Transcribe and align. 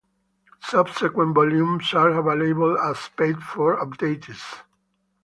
Subsequent 0.63 1.35
volumes 1.35 1.93
are 1.93 2.09
available 2.09 2.75
as 2.75 3.11
paid-for 3.15 3.77
updates. 3.77 4.63